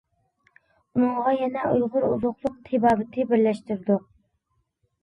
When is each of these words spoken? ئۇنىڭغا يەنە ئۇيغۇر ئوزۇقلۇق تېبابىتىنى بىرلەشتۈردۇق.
ئۇنىڭغا 0.99 1.35
يەنە 1.35 1.67
ئۇيغۇر 1.73 2.09
ئوزۇقلۇق 2.09 2.59
تېبابىتىنى 2.71 3.31
بىرلەشتۈردۇق. 3.35 4.11